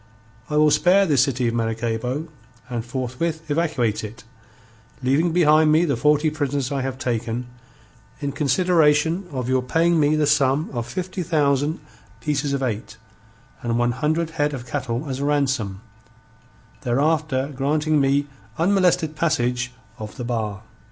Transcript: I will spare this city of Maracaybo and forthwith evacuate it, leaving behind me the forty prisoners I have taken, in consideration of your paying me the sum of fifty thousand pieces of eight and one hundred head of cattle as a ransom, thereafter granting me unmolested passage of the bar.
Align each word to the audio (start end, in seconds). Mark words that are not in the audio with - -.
I 0.49 0.57
will 0.57 0.71
spare 0.71 1.05
this 1.05 1.21
city 1.21 1.47
of 1.47 1.53
Maracaybo 1.53 2.27
and 2.71 2.83
forthwith 2.83 3.51
evacuate 3.51 4.03
it, 4.03 4.23
leaving 5.03 5.31
behind 5.31 5.71
me 5.71 5.85
the 5.85 5.95
forty 5.95 6.31
prisoners 6.31 6.71
I 6.71 6.81
have 6.81 6.97
taken, 6.97 7.45
in 8.19 8.31
consideration 8.31 9.27
of 9.31 9.47
your 9.47 9.61
paying 9.61 9.99
me 9.99 10.15
the 10.15 10.25
sum 10.25 10.71
of 10.73 10.87
fifty 10.87 11.21
thousand 11.21 11.81
pieces 12.19 12.51
of 12.51 12.63
eight 12.63 12.97
and 13.61 13.77
one 13.77 13.91
hundred 13.91 14.31
head 14.31 14.55
of 14.55 14.65
cattle 14.65 15.07
as 15.07 15.19
a 15.19 15.25
ransom, 15.25 15.81
thereafter 16.81 17.53
granting 17.55 18.01
me 18.01 18.25
unmolested 18.57 19.15
passage 19.15 19.71
of 19.99 20.17
the 20.17 20.23
bar. 20.25 20.63